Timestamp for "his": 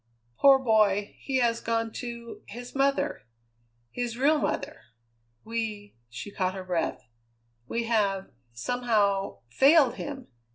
2.47-2.73, 3.91-4.17